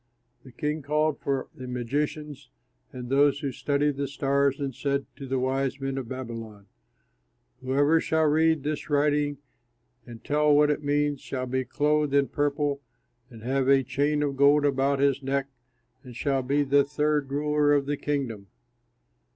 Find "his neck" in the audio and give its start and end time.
14.97-15.49